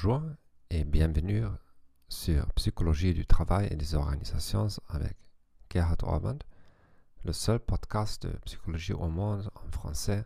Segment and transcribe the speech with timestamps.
[0.00, 0.22] Bonjour
[0.70, 1.42] et bienvenue
[2.08, 5.16] sur Psychologie du travail et des organisations avec
[5.72, 6.38] Gerhard Orband,
[7.24, 10.24] le seul podcast de psychologie au monde en français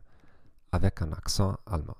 [0.72, 1.96] avec un accent allemand.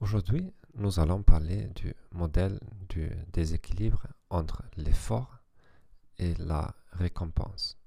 [0.00, 2.58] Aujourd'hui, nous allons parler du modèle
[2.88, 5.38] du déséquilibre entre l'effort
[6.18, 7.78] et la récompense.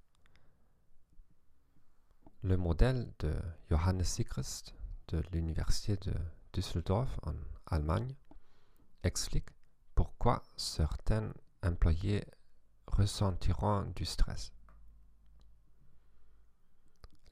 [2.43, 3.33] Le modèle de
[3.69, 4.73] Johannes Sigrist
[5.09, 6.13] de l'Université de
[6.53, 7.33] Düsseldorf en
[7.65, 8.15] Allemagne
[9.03, 9.49] explique
[9.95, 12.23] pourquoi certains employés
[12.87, 14.51] ressentiront du stress.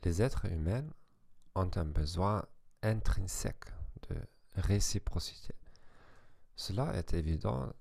[0.03, 0.87] Les êtres humains
[1.55, 2.45] ont un besoin
[2.81, 3.65] intrinsèque
[4.09, 4.15] de
[4.55, 5.53] réciprocité.
[6.55, 7.71] Cela est évident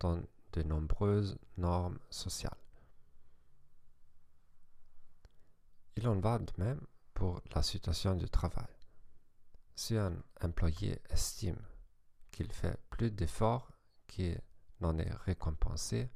[0.00, 0.20] dans
[0.52, 2.56] de nombreuses normes sociales.
[5.96, 6.80] Il en va de même
[7.14, 8.66] pour la situation du travail.
[9.74, 11.60] Si un employé estime
[12.36, 13.72] qu'il fait plus d'efforts
[14.06, 14.38] qu'il
[14.80, 16.10] n'en est récompensé,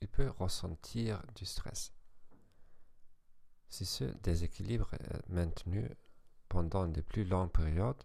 [0.00, 1.92] il peut ressentir du stress.
[3.68, 5.88] Si ce déséquilibre est maintenu
[6.48, 8.02] pendant de plus longues périodes,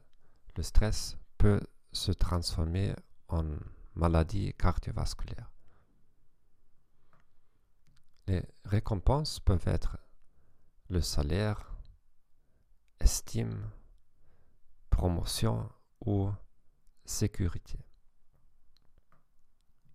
[0.55, 1.61] le stress peut
[1.93, 2.93] se transformer
[3.27, 3.43] en
[3.95, 5.49] maladie cardiovasculaire.
[8.27, 9.97] Les récompenses peuvent être
[10.89, 11.75] le salaire,
[12.99, 13.67] estime,
[14.91, 15.71] promotion
[16.05, 16.31] ou
[17.05, 17.79] sécurité.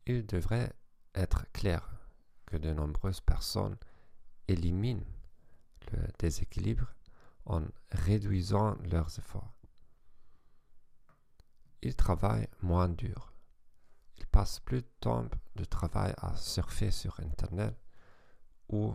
[0.07, 0.73] Il devrait
[1.15, 1.91] être clair
[2.47, 3.77] que de nombreuses personnes
[4.47, 5.05] éliminent
[5.93, 6.95] le déséquilibre
[7.45, 9.55] en réduisant leurs efforts.
[11.83, 13.33] Ils travaillent moins dur.
[14.17, 17.77] Ils passent plus de temps de travail à surfer sur Internet
[18.69, 18.95] ou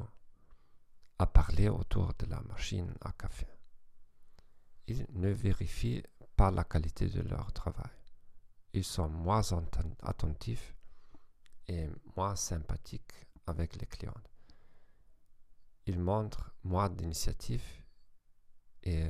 [1.17, 3.47] à parler autour de la machine à café.
[4.87, 6.03] Ils ne vérifient
[6.35, 8.02] pas la qualité de leur travail
[8.73, 9.41] ils sont moins
[10.01, 10.75] attentifs
[11.67, 14.13] et moins sympathiques avec les clients.
[15.85, 17.63] Ils montrent moins d'initiative
[18.83, 19.09] et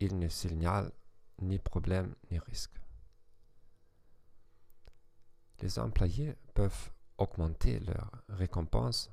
[0.00, 0.92] ils ne signalent
[1.40, 2.74] ni problème ni risque.
[5.60, 9.10] Les employés peuvent augmenter leur récompense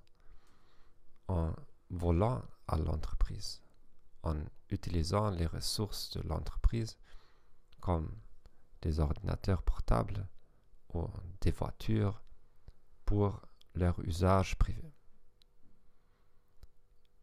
[1.28, 1.54] en
[1.90, 3.62] volant à l'entreprise,
[4.24, 4.38] en
[4.70, 6.98] utilisant les ressources de l'entreprise
[7.80, 8.10] comme
[9.00, 10.28] ordinateurs portables
[10.94, 11.08] ou
[11.42, 12.22] des voitures
[13.06, 13.42] pour
[13.74, 14.94] leur usage privé.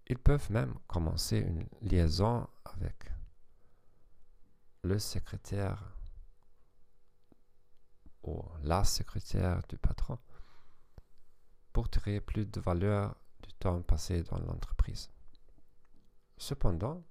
[0.08, 3.10] Ils peuvent même commencer une liaison avec
[4.82, 5.96] le secrétaire
[8.24, 10.18] ou la secrétaire du patron
[11.72, 15.10] pour tirer plus de valeur du temps passé dans l'entreprise.
[16.36, 17.02] Cependant,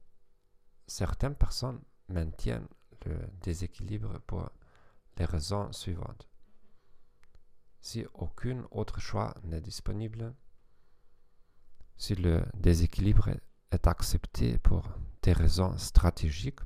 [0.88, 2.68] certaines personnes maintiennent
[3.06, 4.50] le déséquilibre pour
[5.18, 6.28] les raisons suivantes.
[7.80, 10.34] Si aucun autre choix n'est disponible,
[11.98, 13.30] si le déséquilibre
[13.72, 14.84] est accepté pour
[15.22, 16.60] des raisons stratégiques,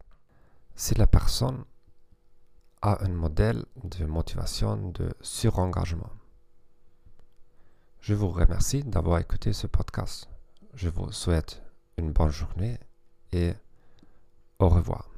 [0.76, 1.64] si la personne
[2.82, 6.12] a un modèle de motivation de surengagement.
[8.00, 10.30] Je vous remercie d'avoir écouté ce podcast.
[10.76, 11.64] Je vous souhaite
[11.98, 12.78] une bonne journée
[13.32, 13.54] et
[14.60, 15.15] au revoir.